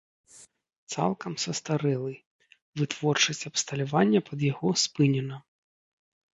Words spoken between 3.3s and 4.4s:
абсталявання пад